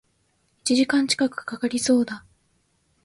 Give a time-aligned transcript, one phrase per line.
[0.63, 2.25] 一時間近く掛かりそうだ